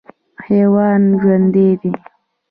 حیوان 0.45 1.01
ژوندی 1.21 1.69
دی. 1.81 1.91